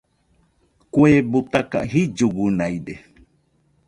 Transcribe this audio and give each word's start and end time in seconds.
Kue 0.93 1.11
butaka, 1.31 1.79
jillugunaide. 1.91 2.93